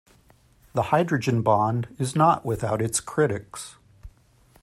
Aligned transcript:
The 0.73 0.81
hydrogen 0.89 1.43
bond 1.43 1.87
is 1.99 2.15
not 2.15 2.43
without 2.43 2.81
its 2.81 2.99
critics. 2.99 3.75